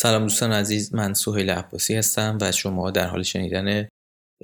سلام 0.00 0.22
دوستان 0.22 0.52
عزیز 0.52 0.94
من 0.94 1.14
سهیل 1.14 1.50
عباسی 1.50 1.94
هستم 1.94 2.38
و 2.40 2.52
شما 2.52 2.90
در 2.90 3.06
حال 3.06 3.22
شنیدن 3.22 3.88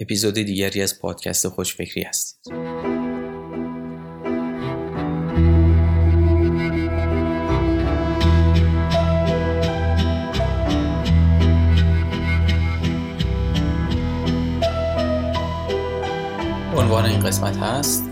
اپیزود 0.01 0.35
دیگری 0.35 0.83
از 0.83 1.01
پادکست 1.01 1.49
خوشفکری 1.49 2.03
هستید. 2.03 2.55
عنوان 16.77 17.05
این 17.05 17.21
قسمت 17.21 17.57
هست 17.57 18.05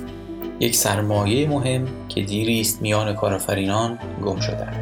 یک 0.61 0.77
سرمایه 0.77 1.49
مهم 1.49 2.09
که 2.09 2.23
دیری 2.23 2.61
است 2.61 2.83
میان 2.83 3.15
کارآفرینان 3.15 3.99
گم 4.25 4.41
شده 4.41 4.82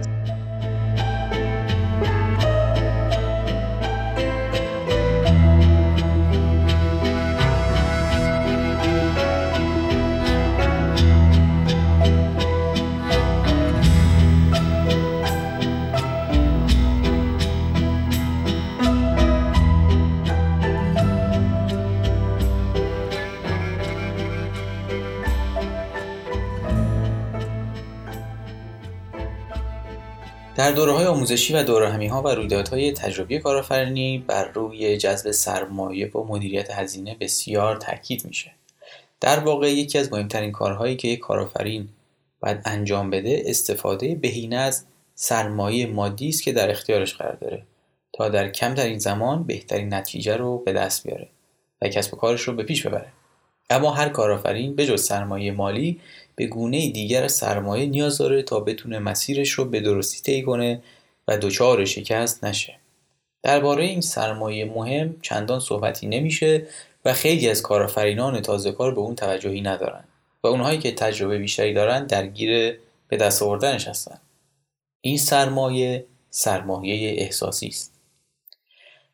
در 30.61 30.73
دوره 30.73 30.93
های 30.93 31.07
آموزشی 31.07 31.55
و 31.55 31.63
دوره 31.63 32.09
ها 32.11 32.23
و 32.23 32.29
رویدادهای 32.29 32.93
تجربی 32.93 33.39
کارآفرینی 33.39 34.25
بر 34.27 34.49
روی 34.49 34.97
جذب 34.97 35.31
سرمایه 35.31 36.11
و 36.11 36.25
مدیریت 36.25 36.71
هزینه 36.71 37.17
بسیار 37.21 37.77
تاکید 37.77 38.25
میشه. 38.25 38.53
در 39.21 39.39
واقع 39.39 39.73
یکی 39.73 39.99
از 39.99 40.13
مهمترین 40.13 40.53
کارهایی 40.53 40.97
که 40.97 41.09
یک 41.09 41.19
کارآفرین 41.19 41.89
باید 42.41 42.61
انجام 42.65 43.11
بده 43.11 43.43
استفاده 43.47 44.15
بهینه 44.15 44.57
از 44.57 44.85
سرمایه 45.15 45.87
مادی 45.87 46.29
است 46.29 46.43
که 46.43 46.53
در 46.53 46.71
اختیارش 46.71 47.15
قرار 47.15 47.35
داره 47.35 47.63
تا 48.13 48.29
در 48.29 48.49
کمترین 48.49 48.99
زمان 48.99 49.45
بهترین 49.45 49.95
نتیجه 49.95 50.37
رو 50.37 50.59
به 50.59 50.73
دست 50.73 51.07
بیاره 51.07 51.29
و 51.83 51.89
کسب 51.89 52.15
و 52.15 52.17
کارش 52.17 52.41
رو 52.41 52.55
به 52.55 52.63
پیش 52.63 52.87
ببره. 52.87 53.13
اما 53.71 53.91
هر 53.91 54.09
کارآفرین 54.09 54.77
جز 54.77 55.05
سرمایه 55.05 55.53
مالی 55.53 56.01
به 56.37 56.47
گونه 56.47 56.91
دیگر 56.91 57.29
سرمایه 57.29 57.87
نیاز 57.87 58.19
داره 58.19 58.43
تا 58.43 58.61
بتونه 58.61 58.99
مسیرش 58.99 59.51
رو 59.51 59.65
به 59.65 59.81
درستی 59.81 60.23
طی 60.23 60.43
کنه 60.43 60.83
و 61.29 61.39
دچار 61.39 61.85
شکست 61.85 62.45
نشه. 62.45 62.77
درباره 63.43 63.85
این 63.85 64.01
سرمایه 64.01 64.65
مهم 64.65 65.17
چندان 65.23 65.61
صحبتی 65.61 66.07
نمیشه 66.07 66.67
و 67.05 67.13
خیلی 67.13 67.49
از 67.49 67.63
کارآفرینان 67.63 68.41
تازه 68.41 68.73
کار 68.73 68.95
به 68.95 69.01
اون 69.01 69.15
توجهی 69.15 69.61
ندارن 69.61 70.05
و 70.43 70.47
اونهایی 70.47 70.79
که 70.79 70.93
تجربه 70.93 71.39
بیشتری 71.39 71.75
دارن 71.75 72.07
درگیر 72.07 72.79
به 73.09 73.17
دست 73.17 73.43
آوردنش 73.43 73.89
هستن. 73.89 74.21
این 75.01 75.19
سرمایه 75.19 76.05
سرمایه 76.31 77.23
احساسی 77.23 77.67
است. 77.67 78.00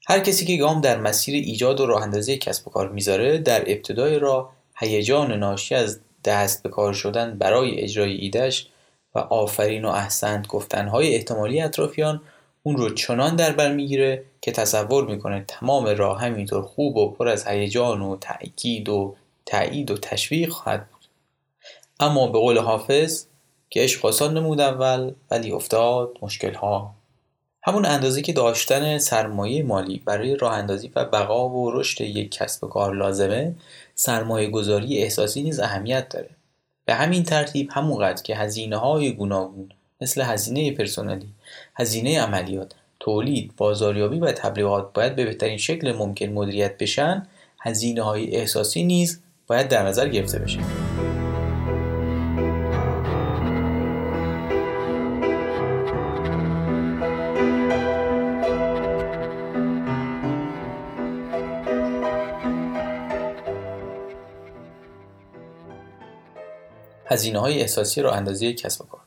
هر 0.08 0.20
کسی 0.20 0.44
که 0.44 0.56
گام 0.56 0.80
در 0.80 1.00
مسیر 1.00 1.34
ایجاد 1.34 1.80
و 1.80 1.86
راه 1.86 2.02
اندازی 2.02 2.38
کسب 2.38 2.68
و 2.68 2.70
کار 2.70 2.88
می‌ذاره 2.88 3.38
در 3.38 3.60
ابتدای 3.60 4.18
راه 4.18 4.52
هیجان 4.78 5.32
ناشی 5.32 5.74
از 5.74 6.00
دست 6.24 6.62
به 6.62 6.68
کار 6.68 6.92
شدن 6.92 7.38
برای 7.38 7.80
اجرای 7.80 8.12
ایدش 8.12 8.68
و 9.14 9.18
آفرین 9.18 9.84
و 9.84 9.88
احسنت 9.88 10.46
گفتنهای 10.46 11.14
احتمالی 11.14 11.60
اطرافیان 11.60 12.22
اون 12.62 12.76
رو 12.76 12.90
چنان 12.90 13.36
در 13.36 13.52
بر 13.52 13.72
می‌گیره 13.72 14.24
که 14.40 14.52
تصور 14.52 15.04
می‌کنه 15.04 15.44
تمام 15.48 15.86
راه 15.86 16.20
همینطور 16.20 16.62
خوب 16.62 16.96
و 16.96 17.10
پر 17.10 17.28
از 17.28 17.46
هیجان 17.46 18.02
و 18.02 18.16
تأکید 18.20 18.88
و 18.88 19.14
تایید 19.46 19.90
و 19.90 19.96
تشویق 19.96 20.48
خواهد 20.48 20.88
بود. 20.90 21.00
اما 22.00 22.26
به 22.26 22.38
قول 22.38 22.58
حافظ 22.58 23.24
که 23.70 23.80
عشق 23.80 24.06
آسان 24.06 24.36
نمود 24.36 24.60
اول 24.60 25.12
ولی 25.30 25.52
افتاد 25.52 26.18
مشکلها. 26.22 26.94
همون 27.68 27.84
اندازه 27.84 28.22
که 28.22 28.32
داشتن 28.32 28.98
سرمایه 28.98 29.62
مالی 29.62 30.02
برای 30.04 30.36
راه 30.36 30.52
اندازی 30.52 30.90
و 30.96 31.04
بقا 31.04 31.48
و 31.48 31.70
رشد 31.70 32.00
یک 32.00 32.30
کسب 32.30 32.64
و 32.64 32.66
کار 32.66 32.94
لازمه 32.94 33.54
سرمایه 33.94 34.50
گذاری 34.50 34.98
احساسی 34.98 35.42
نیز 35.42 35.60
اهمیت 35.60 36.08
داره. 36.08 36.30
به 36.84 36.94
همین 36.94 37.22
ترتیب 37.22 37.68
همونقدر 37.72 38.22
که 38.22 38.36
هزینه 38.36 38.76
های 38.76 39.12
گوناگون 39.12 39.68
مثل 40.00 40.22
هزینه 40.22 40.72
پرسنلی 40.72 41.28
هزینه 41.74 42.20
عملیات 42.20 42.72
تولید 43.00 43.52
بازاریابی 43.56 44.18
و 44.18 44.32
تبلیغات 44.32 44.92
باید 44.92 45.16
به 45.16 45.24
بهترین 45.24 45.58
شکل 45.58 45.92
ممکن 45.92 46.26
مدیریت 46.26 46.78
بشن 46.78 47.26
هزینه 47.60 48.02
های 48.02 48.36
احساسی 48.36 48.84
نیز 48.84 49.20
باید 49.46 49.68
در 49.68 49.86
نظر 49.86 50.08
گرفته 50.08 50.38
بشه. 50.38 50.85
هزینه 67.16 67.38
های 67.38 67.60
احساسی 67.60 68.02
را 68.02 68.12
اندازی 68.12 68.54
کسب 68.54 68.88
کار. 68.88 69.00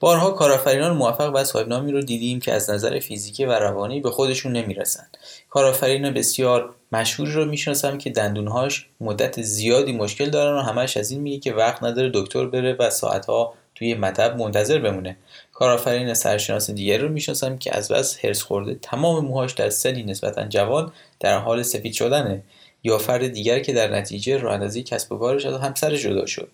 بارها 0.00 0.30
کارآفرینان 0.30 0.96
موفق 0.96 1.32
و 1.34 1.44
صاحبنامی 1.44 1.92
رو 1.92 2.02
دیدیم 2.02 2.40
که 2.40 2.52
از 2.52 2.70
نظر 2.70 2.98
فیزیکی 2.98 3.44
و 3.44 3.52
روانی 3.52 4.00
به 4.00 4.10
خودشون 4.10 4.52
نمی‌رسن. 4.52 5.06
کارآفرین 5.50 6.10
بسیار 6.10 6.74
مشهوری 6.92 7.32
رو 7.32 7.44
می‌شناسم 7.44 7.98
که 7.98 8.10
دندونهاش 8.10 8.86
مدت 9.00 9.42
زیادی 9.42 9.92
مشکل 9.92 10.30
دارن 10.30 10.58
و 10.58 10.62
همش 10.62 10.96
از 10.96 11.10
این 11.10 11.20
میگه 11.20 11.38
که 11.38 11.52
وقت 11.52 11.82
نداره 11.82 12.10
دکتر 12.14 12.46
بره 12.46 12.76
و 12.78 12.90
ساعتها 12.90 13.54
توی 13.74 13.94
مطب 13.94 14.36
منتظر 14.36 14.78
بمونه. 14.78 15.16
کارآفرین 15.52 16.14
سرشناس 16.14 16.70
دیگر 16.70 16.98
رو 16.98 17.08
می‌شناسم 17.08 17.58
که 17.58 17.76
از 17.76 17.92
بس 17.92 18.24
هرس 18.24 18.42
خورده 18.42 18.74
تمام 18.74 19.24
موهاش 19.24 19.52
در 19.52 19.70
سنی 19.70 20.02
نسبتا 20.02 20.44
جوان 20.44 20.92
در 21.20 21.38
حال 21.38 21.62
سفید 21.62 21.92
شدنه. 21.92 22.42
یا 22.82 22.98
فرد 22.98 23.28
دیگر 23.28 23.58
که 23.58 23.72
در 23.72 23.88
نتیجه 23.94 24.36
راه 24.36 24.68
کسب 24.68 25.12
و 25.12 25.18
کارش 25.18 25.46
از 25.46 25.60
همسر 25.60 25.96
جدا 25.96 26.26
شد. 26.26 26.48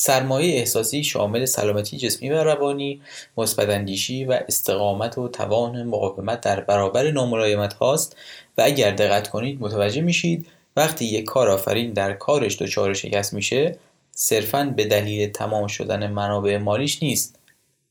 سرمایه 0.00 0.58
احساسی 0.58 1.04
شامل 1.04 1.44
سلامتی 1.44 1.96
جسمی 1.96 2.30
و 2.30 2.44
روانی، 2.44 3.02
مثبت‌اندیشی 3.36 4.24
و 4.24 4.32
استقامت 4.48 5.18
و 5.18 5.28
توان 5.28 5.82
مقاومت 5.82 6.40
در 6.40 6.60
برابر 6.60 7.10
ناملایمت 7.10 7.74
هاست 7.74 8.16
و 8.58 8.62
اگر 8.64 8.90
دقت 8.90 9.28
کنید 9.28 9.60
متوجه 9.60 10.00
میشید 10.00 10.46
وقتی 10.76 11.04
یک 11.04 11.24
کارآفرین 11.24 11.92
در 11.92 12.12
کارش 12.12 12.62
دچار 12.62 12.94
شکست 12.94 13.34
میشه 13.34 13.78
صرفا 14.10 14.72
به 14.76 14.84
دلیل 14.84 15.30
تمام 15.30 15.66
شدن 15.66 16.06
منابع 16.06 16.56
مالیش 16.56 17.02
نیست 17.02 17.38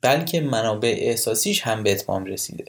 بلکه 0.01 0.41
منابع 0.41 0.95
احساسیش 0.99 1.61
هم 1.61 1.83
به 1.83 1.91
اتمام 1.91 2.25
رسیده. 2.25 2.65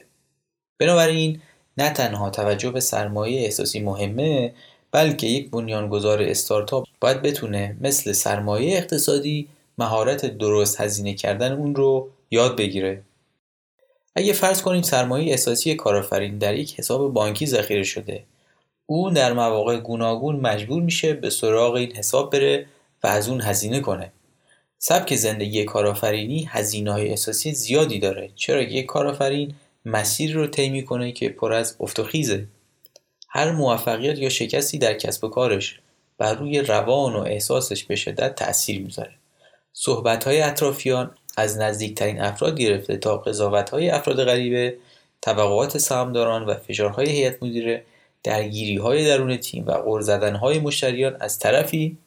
بنابراین 0.79 1.41
نه 1.77 1.89
تنها 1.89 2.29
توجه 2.29 2.71
به 2.71 2.79
سرمایه 2.79 3.41
احساسی 3.41 3.79
مهمه 3.79 4.53
بلکه 4.91 5.27
یک 5.27 5.51
بنیانگذار 5.51 6.21
استارتاپ 6.21 6.87
باید 6.99 7.21
بتونه 7.21 7.77
مثل 7.81 8.11
سرمایه 8.11 8.77
اقتصادی 8.77 9.47
مهارت 9.77 10.25
درست 10.25 10.81
هزینه 10.81 11.13
کردن 11.13 11.51
اون 11.51 11.75
رو 11.75 12.09
یاد 12.31 12.57
بگیره. 12.57 13.01
اگه 14.15 14.33
فرض 14.33 14.61
کنیم 14.61 14.81
سرمایه 14.81 15.33
اساسی 15.33 15.75
کارآفرین 15.75 16.37
در 16.37 16.55
یک 16.55 16.79
حساب 16.79 17.13
بانکی 17.13 17.45
ذخیره 17.45 17.83
شده 17.83 18.23
او 18.85 19.09
در 19.09 19.33
مواقع 19.33 19.77
گوناگون 19.77 20.35
مجبور 20.35 20.83
میشه 20.83 21.13
به 21.13 21.29
سراغ 21.29 21.73
این 21.73 21.91
حساب 21.91 22.31
بره 22.31 22.65
و 23.03 23.07
از 23.07 23.29
اون 23.29 23.41
هزینه 23.41 23.79
کنه. 23.79 24.11
سبک 24.77 25.15
زندگی 25.15 25.63
کارآفرینی 25.65 26.47
هزینه 26.49 26.91
های 26.91 27.13
اساسی 27.13 27.51
زیادی 27.51 27.99
داره 27.99 28.29
چرا 28.35 28.61
یک 28.61 28.85
کارآفرین 28.85 29.55
مسیر 29.85 30.33
رو 30.33 30.47
طی 30.47 30.69
می‌کنه 30.69 31.11
که 31.11 31.29
پر 31.29 31.53
از 31.53 31.75
افت 31.79 31.99
و 31.99 32.03
خیزه 32.03 32.45
هر 33.29 33.51
موفقیت 33.51 34.17
یا 34.17 34.29
شکستی 34.29 34.77
در 34.77 34.93
کسب 34.93 35.23
و 35.23 35.27
کارش 35.29 35.79
بر 36.17 36.33
روی 36.33 36.61
روان 36.61 37.15
و 37.15 37.19
احساسش 37.19 37.83
به 37.83 37.95
شدت 37.95 38.35
تأثیر 38.35 38.81
می‌ذاره. 38.81 39.11
صحبت 39.73 40.23
های 40.23 40.41
اطرافیان 40.41 41.11
از 41.37 41.57
نزدیکترین 41.57 42.21
افراد 42.21 42.59
گرفته 42.59 42.97
تا 42.97 43.17
قضاوت 43.17 43.69
های 43.69 43.89
افراد 43.89 44.23
غریبه 44.25 44.77
توقعات 45.21 45.77
سهامداران 45.77 46.45
و 46.45 46.53
فشارهای 46.53 47.09
هیئت 47.09 47.43
مدیره 47.43 47.85
درگیری 48.23 48.77
های 48.77 49.05
درون 49.07 49.37
تیم 49.37 49.67
و 49.67 49.71
غر 49.71 50.01
زدن 50.01 50.35
های 50.35 50.59
مشتریان 50.59 51.17
از 51.19 51.39
طرفی 51.39 51.97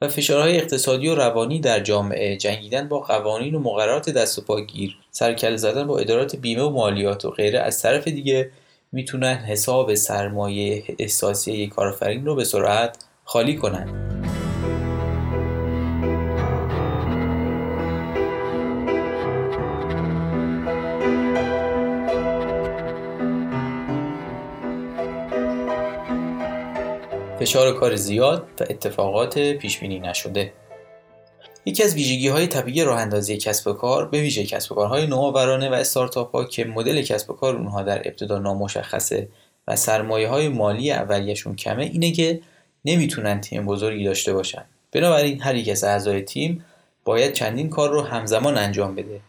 و 0.00 0.08
فشارهای 0.08 0.56
اقتصادی 0.56 1.08
و 1.08 1.14
روانی 1.14 1.60
در 1.60 1.80
جامعه 1.80 2.36
جنگیدن 2.36 2.88
با 2.88 3.00
قوانین 3.00 3.54
و 3.54 3.58
مقررات 3.58 4.10
دست 4.10 4.38
و 4.38 4.42
پاگیر 4.42 4.96
سرکل 5.10 5.56
زدن 5.56 5.86
با 5.86 5.98
ادارات 5.98 6.36
بیمه 6.36 6.62
و 6.62 6.70
مالیات 6.70 7.24
و 7.24 7.30
غیره 7.30 7.58
از 7.58 7.82
طرف 7.82 8.08
دیگه 8.08 8.50
می‌تونن 8.94 9.34
حساب 9.34 9.94
سرمایه 9.94 10.84
احساسی 10.98 11.52
یک 11.52 11.70
کارآفرین 11.70 12.26
رو 12.26 12.34
به 12.34 12.44
سرعت 12.44 13.04
خالی 13.24 13.56
کنن. 13.56 13.88
فشار 27.40 27.74
کار 27.74 27.96
زیاد 27.96 28.48
و 28.60 28.64
اتفاقات 28.70 29.38
پیشبینی 29.38 30.00
نشده. 30.00 30.52
یکی 31.66 31.82
از 31.82 31.94
ویژگی 31.94 32.28
های 32.28 32.46
طبیعی 32.46 32.84
راه 32.84 33.00
اندازی 33.00 33.36
کسب 33.36 33.66
و 33.66 33.72
کار 33.72 34.08
به 34.08 34.20
ویژه 34.20 34.46
کسب 34.46 34.72
و 34.72 34.74
کارهای 34.74 35.06
نوآورانه 35.06 35.70
و 35.70 35.72
استارتاپ 35.72 36.34
ها 36.34 36.44
که 36.44 36.64
مدل 36.64 37.02
کسب 37.02 37.30
و 37.30 37.34
کار 37.34 37.56
اونها 37.56 37.82
در 37.82 38.08
ابتدا 38.08 38.38
نامشخصه 38.38 39.28
و 39.68 39.76
سرمایه 39.76 40.28
های 40.28 40.48
مالی 40.48 40.92
اولیشون 40.92 41.56
کمه 41.56 41.84
اینه 41.84 42.12
که 42.12 42.40
نمی‌تونن 42.84 43.40
تیم 43.40 43.66
بزرگی 43.66 44.04
داشته 44.04 44.32
باشن. 44.32 44.64
بنابراین 44.92 45.42
هر 45.42 45.54
یک 45.54 45.68
از 45.68 45.84
اعضای 45.84 46.22
تیم 46.22 46.64
باید 47.04 47.32
چندین 47.32 47.70
کار 47.70 47.90
رو 47.90 48.02
همزمان 48.02 48.58
انجام 48.58 48.94
بده. 48.94 49.20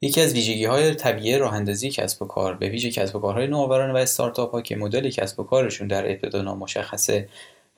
یکی 0.00 0.20
از 0.20 0.32
ویژگی 0.32 0.64
های 0.64 0.94
طبیعی 0.94 1.38
راه 1.38 1.54
اندازی 1.54 1.90
کسب 1.90 2.22
و 2.22 2.26
کار 2.26 2.54
به 2.54 2.68
ویژه 2.68 2.90
کسب 2.90 3.16
و 3.16 3.18
کارهای 3.18 3.46
نوآورانه 3.46 3.92
و 3.92 3.96
استارتاپ 3.96 4.52
ها 4.52 4.62
که 4.62 4.76
مدل 4.76 5.10
کسب 5.10 5.40
و 5.40 5.44
کارشون 5.44 5.88
در 5.88 6.10
ابتدا 6.10 6.42
نامشخصه 6.42 7.28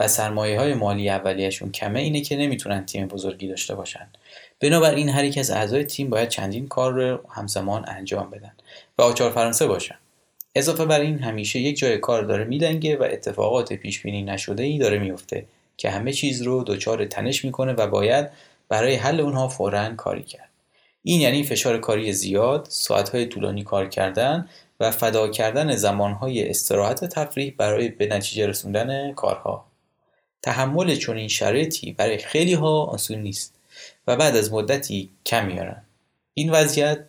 و 0.00 0.08
سرمایه 0.08 0.60
های 0.60 0.74
مالی 0.74 1.10
اولیهشون 1.10 1.72
کمه 1.72 2.00
اینه 2.00 2.20
که 2.20 2.36
نمی‌تونن 2.36 2.86
تیم 2.86 3.06
بزرگی 3.06 3.48
داشته 3.48 3.74
باشن. 3.74 4.06
بنابراین 4.60 5.08
هر 5.08 5.24
یک 5.24 5.38
از 5.38 5.50
اعضای 5.50 5.84
تیم 5.84 6.10
باید 6.10 6.28
چندین 6.28 6.68
کار 6.68 6.92
رو 6.92 7.20
همزمان 7.28 7.84
انجام 7.88 8.30
بدن 8.30 8.52
و 8.98 9.02
آچار 9.02 9.30
فرانسه 9.30 9.66
باشن. 9.66 9.94
اضافه 10.54 10.84
بر 10.84 11.00
این 11.00 11.18
همیشه 11.18 11.58
یک 11.58 11.78
جای 11.78 11.98
کار 11.98 12.22
داره 12.22 12.44
میدنگه 12.44 12.96
و 12.96 13.02
اتفاقات 13.02 13.72
پیش 13.72 14.02
بینی 14.02 14.22
نشده 14.22 14.62
ای 14.62 14.78
داره 14.78 14.98
میفته 14.98 15.44
که 15.76 15.90
همه 15.90 16.12
چیز 16.12 16.42
رو 16.42 16.64
دچار 16.64 17.04
تنش 17.04 17.44
می‌کنه 17.44 17.72
و 17.72 17.86
باید 17.86 18.28
برای 18.68 18.94
حل 18.94 19.20
اونها 19.20 19.48
فورا 19.48 19.94
کاری 19.94 20.22
کرد. 20.22 20.48
این 21.02 21.20
یعنی 21.20 21.42
فشار 21.42 21.78
کاری 21.78 22.12
زیاد، 22.12 22.66
ساعتهای 22.68 23.26
طولانی 23.26 23.62
کار 23.62 23.88
کردن 23.88 24.48
و 24.80 24.90
فدا 24.90 25.28
کردن 25.28 25.76
زمانهای 25.76 26.50
استراحت 26.50 27.04
تفریح 27.04 27.54
برای 27.56 27.88
به 27.88 28.06
نتیجه 28.06 28.46
رسوندن 28.46 29.12
کارها. 29.12 29.69
تحمل 30.42 30.94
چنین 30.94 31.28
شرایطی 31.28 31.92
برای 31.92 32.18
خیلی 32.18 32.54
ها 32.54 32.84
آسون 32.84 33.18
نیست 33.18 33.54
و 34.06 34.16
بعد 34.16 34.36
از 34.36 34.52
مدتی 34.52 35.10
کم 35.26 35.46
میارن. 35.46 35.82
این 36.34 36.50
وضعیت 36.50 37.06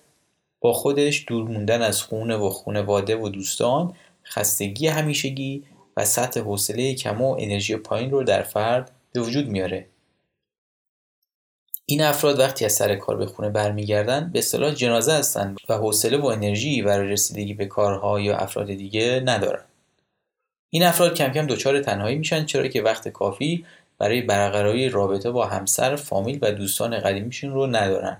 با 0.59 0.73
خودش 0.73 1.25
دور 1.27 1.49
موندن 1.49 1.81
از 1.81 2.01
خونه 2.01 2.35
و 2.35 2.49
خونواده 2.49 3.15
و 3.15 3.29
دوستان، 3.29 3.93
خستگی 4.25 4.87
همیشگی 4.87 5.63
و 5.97 6.05
سطح 6.05 6.39
حوصله 6.39 6.95
کم 6.95 7.21
و 7.21 7.35
انرژی 7.39 7.75
پایین 7.75 8.11
رو 8.11 8.23
در 8.23 8.43
فرد 8.43 8.91
به 9.11 9.21
وجود 9.21 9.47
میاره 9.47 9.87
این 11.85 12.01
افراد 12.01 12.39
وقتی 12.39 12.65
از 12.65 12.73
سر 12.73 12.95
کار 12.95 13.17
به 13.17 13.25
خونه 13.25 13.49
برمیگردن 13.49 14.29
به 14.33 14.39
اصطلاح 14.39 14.73
جنازه 14.73 15.13
هستند 15.13 15.57
و 15.69 15.73
حوصله 15.73 16.17
و 16.17 16.25
انرژی 16.25 16.81
برای 16.81 17.09
رسیدگی 17.09 17.53
به 17.53 17.65
کارها 17.65 18.19
یا 18.19 18.37
افراد 18.37 18.67
دیگه 18.67 19.23
ندارن 19.25 19.63
این 20.73 20.83
افراد 20.83 21.17
کم 21.17 21.31
کم 21.31 21.47
دچار 21.47 21.79
تنهایی 21.79 22.17
میشن 22.17 22.45
چرا 22.45 22.67
که 22.67 22.81
وقت 22.81 23.07
کافی 23.07 23.65
برای 23.97 24.21
برقراری 24.21 24.89
رابطه 24.89 25.31
با 25.31 25.45
همسر، 25.45 25.95
فامیل 25.95 26.39
و 26.41 26.51
دوستان 26.51 26.99
قدیمیشون 26.99 27.53
رو 27.53 27.67
ندارن. 27.67 28.17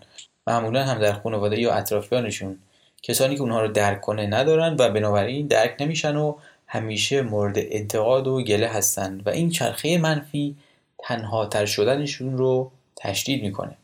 معمولا 0.48 0.84
هم 0.84 1.00
در 1.00 1.14
خانواده 1.14 1.60
یا 1.60 1.74
اطرافیانشون. 1.74 2.60
کسانی 3.04 3.36
که 3.36 3.42
اونها 3.42 3.62
رو 3.62 3.68
درک 3.68 4.02
کنه 4.02 4.28
ندارن 4.28 4.76
و 4.80 4.90
بنابراین 4.90 5.48
درک 5.48 5.76
نمیشن 5.80 6.16
و 6.16 6.36
همیشه 6.68 7.22
مورد 7.22 7.56
انتقاد 7.58 8.28
و 8.28 8.44
گله 8.44 8.68
هستند 8.68 9.28
و 9.28 9.30
این 9.30 9.50
چرخه 9.50 9.98
منفی 9.98 10.56
تنها 11.00 11.46
تر 11.46 11.66
شدنشون 11.66 12.38
رو 12.38 12.72
تشدید 12.96 13.44
می‌کنه. 13.44 13.78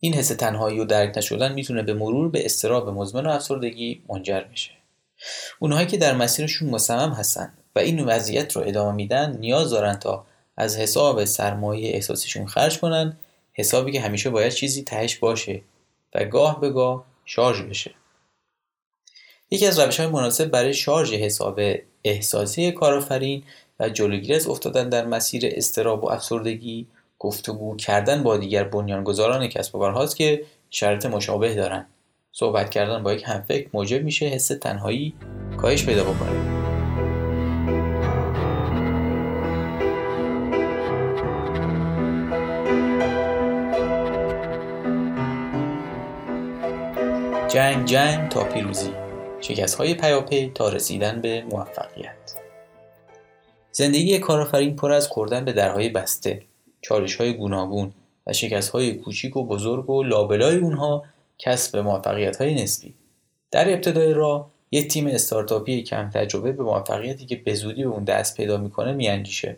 این 0.00 0.14
حس 0.14 0.28
تنهایی 0.28 0.80
و 0.80 0.84
درک 0.84 1.18
نشدن 1.18 1.52
می‌تونه 1.52 1.82
به 1.82 1.94
مرور 1.94 2.28
به 2.28 2.44
استراب 2.44 2.88
مزمن 2.88 3.26
و 3.26 3.30
افسردگی 3.30 4.02
منجر 4.08 4.40
بشه. 4.40 4.70
اونهایی 5.58 5.86
که 5.86 5.96
در 5.96 6.14
مسیرشون 6.14 6.70
مصمم 6.70 7.12
هستن. 7.12 7.52
و 7.76 7.78
این 7.78 8.04
وضعیت 8.04 8.56
رو 8.56 8.62
ادامه 8.66 8.92
میدن 8.92 9.36
نیاز 9.36 9.70
دارن 9.70 9.96
تا 9.96 10.26
از 10.56 10.76
حساب 10.76 11.24
سرمایه 11.24 11.94
احساسیشون 11.94 12.46
خرج 12.46 12.78
کنن 12.78 13.16
حسابی 13.52 13.92
که 13.92 14.00
همیشه 14.00 14.30
باید 14.30 14.52
چیزی 14.52 14.82
تهش 14.82 15.16
باشه 15.16 15.62
و 16.14 16.24
گاه 16.24 16.60
به 16.60 16.70
گاه 16.70 17.04
شارژ 17.24 17.62
بشه. 17.62 17.94
یکی 19.50 19.66
از 19.66 19.78
روش 19.78 20.00
های 20.00 20.08
مناسب 20.08 20.44
برای 20.44 20.74
شارژ 20.74 21.12
حساب 21.12 21.60
احساسی 22.04 22.72
کارآفرین 22.72 23.42
و 23.80 23.88
جلوگیری 23.88 24.34
از 24.34 24.48
افتادن 24.48 24.88
در 24.88 25.06
مسیر 25.06 25.42
استراب 25.46 26.04
و 26.04 26.10
افسردگی 26.10 26.86
گفتگو 27.18 27.76
کردن 27.76 28.22
با 28.22 28.36
دیگر 28.36 28.64
بنیانگذاران 28.64 29.48
کسب 29.48 29.74
و 29.74 29.78
کارهاست 29.78 30.16
که 30.16 30.44
شرط 30.70 31.06
مشابه 31.06 31.54
دارن. 31.54 31.86
صحبت 32.32 32.70
کردن 32.70 33.02
با 33.02 33.12
یک 33.12 33.22
همفکر 33.26 33.68
موجب 33.72 34.02
میشه 34.02 34.26
حس 34.26 34.48
تنهایی 34.48 35.14
کاهش 35.56 35.86
پیدا 35.86 36.04
بکنه. 36.04 36.65
جنگ 47.48 47.84
جنگ 47.84 48.28
تا 48.28 48.44
پیروزی. 48.44 48.90
شکست 49.40 49.74
های 49.74 49.94
پیاپی 49.94 50.50
تا 50.54 50.68
رسیدن 50.68 51.20
به 51.20 51.42
موفقیت. 51.50 52.34
زندگی 53.72 54.18
کارآفرین 54.18 54.76
پر 54.76 54.92
از 54.92 55.08
خوردن 55.08 55.44
به 55.44 55.52
درهای 55.52 55.88
بسته 55.88 56.42
چالش 56.80 57.16
های 57.16 57.32
گوناگون 57.32 57.92
و 58.26 58.32
شکست 58.32 58.70
های 58.70 58.94
کوچیک 58.94 59.36
و 59.36 59.44
بزرگ 59.44 59.90
و 59.90 60.02
لابلای 60.02 60.56
اونها 60.56 61.04
کسب 61.38 61.76
موفقیت 61.76 62.36
های 62.36 62.62
نسبی. 62.62 62.94
در 63.50 63.72
ابتدای 63.72 64.14
راه 64.14 64.50
یک 64.70 64.88
تیم 64.88 65.06
استارتاپی 65.06 65.82
کم 65.82 66.10
تجربه 66.10 66.52
به 66.52 66.62
موفقیتی 66.62 67.26
که 67.26 67.36
به 67.36 67.54
زودی 67.54 67.84
به 67.84 67.90
اون 67.90 68.04
دست 68.04 68.36
پیدا 68.36 68.56
می‌کنه 68.56 68.92
میاندیشه. 68.92 69.56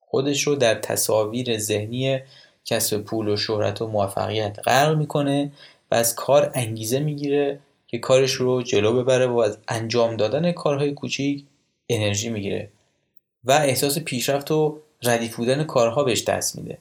خودش 0.00 0.42
رو 0.42 0.54
در 0.54 0.74
تصاویر 0.74 1.58
ذهنی 1.58 2.20
کسب 2.64 2.98
پول 2.98 3.28
و 3.28 3.36
شهرت 3.36 3.82
و 3.82 3.86
موفقیت 3.86 4.58
غرق 4.64 4.96
می‌کنه 4.96 5.52
و 5.90 5.94
از 5.94 6.14
کار 6.14 6.50
انگیزه 6.54 6.98
می‌گیره 6.98 7.60
که 7.86 7.98
کارش 7.98 8.32
رو 8.32 8.62
جلو 8.62 9.02
ببره 9.02 9.26
و 9.26 9.38
از 9.38 9.58
انجام 9.68 10.16
دادن 10.16 10.52
کارهای 10.52 10.92
کوچیک 10.92 11.44
انرژی 11.88 12.28
می‌گیره 12.28 12.70
و 13.44 13.52
احساس 13.52 13.98
پیشرفت 13.98 14.50
و 14.50 14.78
ردیف 15.02 15.36
بودن 15.36 15.64
کارها 15.64 16.04
بهش 16.04 16.24
دست 16.24 16.56
میده. 16.56 16.78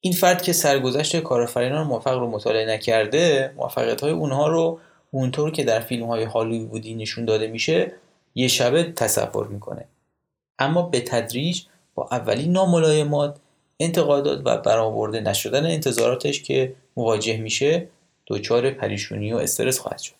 این 0.00 0.12
فرد 0.12 0.42
که 0.42 0.52
سرگذشت 0.52 1.20
کارآفرینان 1.20 1.86
موفق 1.86 2.18
رو 2.18 2.30
مطالعه 2.30 2.66
نکرده 2.66 3.52
موفقیت 3.56 4.00
های 4.00 4.12
اونها 4.12 4.48
رو 4.48 4.80
اونطور 5.10 5.50
که 5.50 5.64
در 5.64 5.80
فیلم 5.80 6.06
های 6.06 6.24
هالیوودی 6.24 6.94
نشون 6.94 7.24
داده 7.24 7.46
میشه 7.46 7.92
یه 8.34 8.48
شبه 8.48 8.82
تصور 8.82 9.46
می‌کنه. 9.46 9.84
اما 10.58 10.82
به 10.82 11.00
تدریج 11.00 11.62
با 11.94 12.08
اولین 12.10 12.52
ناملایمات 12.52 13.36
انتقادات 13.80 14.42
و 14.44 14.58
برآورده 14.58 15.20
نشدن 15.20 15.66
انتظاراتش 15.66 16.42
که 16.42 16.74
مواجه 16.96 17.36
میشه 17.36 17.88
دچار 18.26 18.70
پریشونی 18.70 19.32
و 19.32 19.36
استرس 19.36 19.78
خواهد 19.78 19.98
شد. 19.98 20.14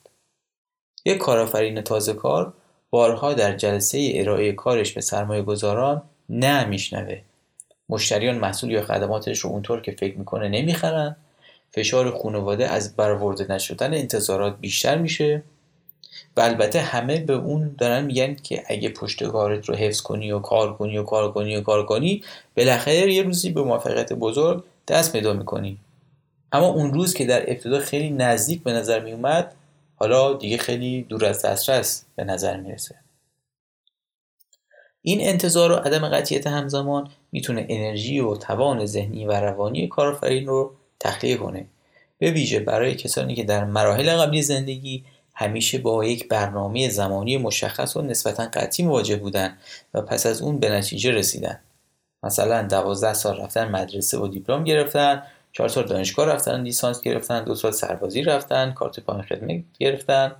یک 1.04 1.18
کارآفرین 1.18 1.80
تازه 1.80 2.12
کار 2.12 2.52
بارها 2.90 3.34
در 3.34 3.56
جلسه 3.56 4.12
ارائه 4.14 4.52
کارش 4.52 4.92
به 4.92 5.00
سرمایه 5.00 5.42
گذاران 5.42 6.02
نه 6.28 6.64
میشنوه 6.64 7.20
مشتریان 7.88 8.38
محصول 8.38 8.70
یا 8.70 8.82
خدماتش 8.82 9.38
رو 9.38 9.50
اونطور 9.50 9.80
که 9.80 9.92
فکر 9.92 10.18
می‌کنه 10.18 10.48
نمی‌خرن. 10.48 11.16
فشار 11.72 12.18
خانواده 12.18 12.68
از 12.68 12.96
برآورده 12.96 13.52
نشدن 13.52 13.94
انتظارات 13.94 14.56
بیشتر 14.60 14.98
میشه. 14.98 15.42
و 16.36 16.40
البته 16.40 16.80
همه 16.80 17.20
به 17.20 17.32
اون 17.32 17.74
دارن 17.78 18.04
میگن 18.04 18.34
که 18.34 18.62
اگه 18.66 18.88
پشتکارت 18.88 19.68
رو 19.68 19.74
حفظ 19.74 20.00
کنی 20.00 20.32
و 20.32 20.38
کار 20.38 20.74
کنی 20.76 20.98
و 20.98 21.02
کار 21.02 21.32
کنی 21.32 21.56
و 21.56 21.60
کار 21.60 21.86
کنی 21.86 22.22
بالاخره 22.56 23.12
یه 23.12 23.22
روزی 23.22 23.50
به 23.50 23.62
موفقیت 23.62 24.12
بزرگ 24.12 24.64
دست 24.88 25.12
پیدا 25.12 25.32
می‌کنی. 25.32 25.78
اما 26.52 26.66
اون 26.66 26.94
روز 26.94 27.14
که 27.14 27.24
در 27.26 27.50
ابتدا 27.50 27.78
خیلی 27.78 28.10
نزدیک 28.10 28.62
به 28.62 28.72
نظر 28.72 29.00
میومد 29.00 29.54
حالا 29.96 30.32
دیگه 30.32 30.58
خیلی 30.58 31.02
دور 31.02 31.24
از 31.24 31.44
دسترس 31.44 32.04
به 32.16 32.24
نظر 32.24 32.56
می‌رسه. 32.56 32.94
این 35.02 35.20
انتظار 35.20 35.72
و 35.72 35.74
عدم 35.74 36.08
قطعیت 36.08 36.46
همزمان 36.46 37.10
می‌تونه 37.32 37.66
انرژی 37.68 38.20
و 38.20 38.36
توان 38.36 38.86
ذهنی 38.86 39.26
و 39.26 39.32
روانی 39.32 39.88
کارآفرین 39.88 40.46
رو 40.46 40.72
تخلیه 41.00 41.36
کنه. 41.36 41.66
به 42.18 42.30
ویژه 42.30 42.60
برای 42.60 42.94
کسانی 42.94 43.34
که 43.34 43.44
در 43.44 43.64
مراحل 43.64 44.16
قبلی 44.16 44.42
زندگی 44.42 45.04
همیشه 45.34 45.78
با 45.78 46.04
یک 46.04 46.28
برنامه 46.28 46.88
زمانی 46.88 47.38
مشخص 47.38 47.96
و 47.96 48.02
نسبتا 48.02 48.46
قطعی 48.52 48.86
مواجه 48.86 49.16
بودن 49.16 49.58
و 49.94 50.00
پس 50.00 50.26
از 50.26 50.42
اون 50.42 50.58
به 50.58 50.70
نتیجه 50.70 51.10
رسیدن. 51.10 51.60
مثلا 52.22 52.62
دوازده 52.62 53.14
سال 53.14 53.40
رفتن 53.40 53.68
مدرسه 53.68 54.18
و 54.18 54.28
دیپلم 54.28 54.64
گرفتن 54.64 55.22
چهار 55.52 55.68
سال 55.68 55.84
دانشگاه 55.84 56.26
رفتن 56.26 56.62
لیسانس 56.62 57.00
گرفتن 57.02 57.44
دو 57.44 57.54
سال 57.54 57.72
سربازی 57.72 58.22
رفتن 58.22 58.72
کارت 58.72 59.00
پایان 59.00 59.22
خدمت 59.22 59.64
گرفتن. 59.78 60.36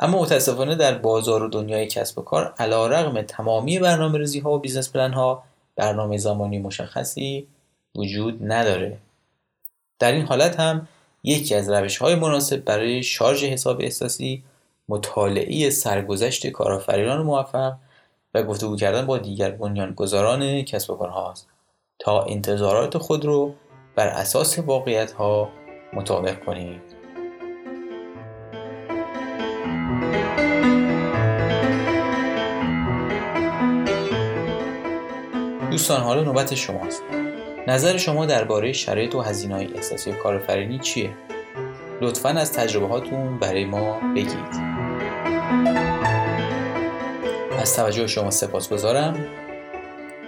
اما 0.00 0.22
متاسفانه 0.22 0.74
در 0.74 0.98
بازار 0.98 1.42
و 1.42 1.48
دنیای 1.48 1.86
کسب 1.86 2.18
و 2.18 2.22
کار 2.22 2.54
علی‌رغم 2.58 3.22
تمامی 3.22 3.78
برنامه 3.78 4.18
ریزی 4.18 4.40
ها 4.40 4.52
و 4.52 4.58
business 4.58 4.92
plan 4.92 5.12
ها 5.12 5.42
برنامه 5.76 6.18
زمانی 6.18 6.58
مشخصی 6.58 7.46
وجود 7.94 8.52
نداره. 8.52 8.98
در 9.98 10.12
این 10.12 10.26
حالت 10.26 10.60
هم 10.60 10.88
یکی 11.24 11.54
از 11.54 11.70
روش 11.70 11.98
های 11.98 12.14
مناسب 12.14 12.64
برای 12.64 13.02
شارژ 13.02 13.44
حساب 13.44 13.80
احساسی 13.80 14.42
مطالعه 14.88 15.70
سرگذشت 15.70 16.46
کارآفرینان 16.46 17.22
موفق 17.22 17.72
و 18.34 18.42
گفتگو 18.42 18.76
کردن 18.76 19.06
با 19.06 19.18
دیگر 19.18 19.50
بنیانگذاران 19.50 20.62
کسب 20.62 20.90
و 20.90 20.96
کارهاست 20.96 21.48
تا 21.98 22.22
انتظارات 22.22 22.98
خود 22.98 23.24
رو 23.24 23.54
بر 24.00 24.08
اساس 24.08 24.58
واقعیت 24.58 25.12
ها 25.12 25.50
مطابق 25.92 26.44
کنید. 26.44 26.80
دوستان 35.70 36.00
حالا 36.00 36.22
نوبت 36.22 36.54
شماست. 36.54 37.02
نظر 37.66 37.96
شما 37.96 38.26
درباره 38.26 38.72
شرایط 38.72 39.14
و 39.14 39.20
هزینه 39.20 39.54
های 39.54 39.74
احساسی 39.74 40.12
کارآفرینی 40.12 40.78
چیه؟ 40.78 41.10
لطفا 42.00 42.28
از 42.28 42.52
تجربه 42.52 42.86
هاتون 42.86 43.38
برای 43.38 43.64
ما 43.64 44.00
بگید. 44.14 44.70
از 47.58 47.76
توجه 47.76 48.06
شما 48.06 48.30
سپاسگزارم 48.30 49.26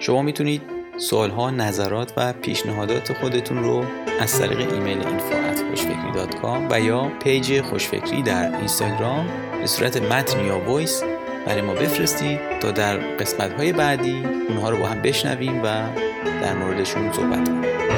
شما 0.00 0.22
می‌تونید 0.22 0.81
سوال 1.02 1.30
ها، 1.30 1.50
نظرات 1.50 2.12
و 2.16 2.32
پیشنهادات 2.32 3.12
خودتون 3.12 3.64
رو 3.64 3.84
از 4.20 4.38
طریق 4.38 4.72
ایمیل 4.72 5.02
info 5.02 6.52
و 6.70 6.80
یا 6.80 7.12
page 7.24 7.60
خوشفکری 7.60 8.22
در 8.22 8.56
اینستاگرام 8.56 9.26
به 9.60 9.66
صورت 9.66 10.02
متن 10.02 10.44
یا 10.44 10.58
voice 10.58 11.02
برای 11.46 11.62
ما 11.62 11.74
بفرستید 11.74 12.58
تا 12.60 12.70
در 12.70 12.96
قسمت 12.96 13.52
های 13.52 13.72
بعدی 13.72 14.24
اونها 14.48 14.70
رو 14.70 14.76
با 14.76 14.86
هم 14.86 15.02
بشنویم 15.02 15.62
و 15.64 15.64
در 16.42 16.54
موردشون 16.54 17.12
صحبت 17.12 17.48
کنیم. 17.48 17.91